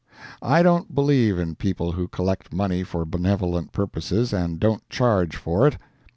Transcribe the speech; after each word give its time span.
I 0.41 0.63
don't 0.63 0.95
believe 0.95 1.37
in 1.37 1.53
people 1.53 1.91
who 1.91 2.07
collect 2.07 2.51
money 2.51 2.81
for 2.83 3.05
benevolent 3.05 3.71
purposes 3.71 4.33
and 4.33 4.59
don't 4.59 4.89
charge 4.89 5.35
for 5.35 5.67
it. 5.67 5.77